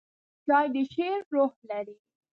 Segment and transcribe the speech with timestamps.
[0.45, 1.97] چای د شعر روح لري.